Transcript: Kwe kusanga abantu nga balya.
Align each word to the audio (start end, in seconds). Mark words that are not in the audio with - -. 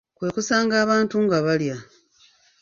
Kwe 0.17 0.27
kusanga 0.35 0.75
abantu 0.85 1.15
nga 1.25 1.37
balya. 1.45 1.77